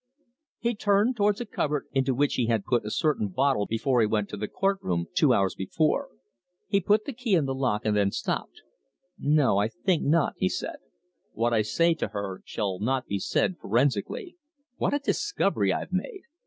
[0.57, 4.07] He turned towards a cupboard into which he had put a certain bottle before he
[4.07, 6.09] went to the court room two hours before.
[6.67, 8.63] He put the key in the lock, then stopped.
[9.19, 10.77] "No, I think not!" he said.
[11.33, 14.37] "What I say to her shall not be said forensically.
[14.77, 16.21] What a discovery I've made!